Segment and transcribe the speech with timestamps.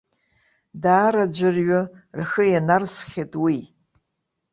[0.83, 1.81] Даара аӡәырҩы
[2.19, 3.59] рхы ианарсхьеит уи.